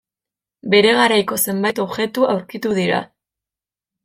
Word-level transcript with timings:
Bere 0.73 0.93
garaiko 0.99 1.37
zenbait 1.43 1.83
objektu 1.85 2.27
aurkitu 2.37 2.75
dira. 2.83 3.05